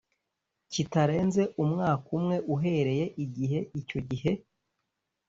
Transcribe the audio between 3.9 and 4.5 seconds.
gihe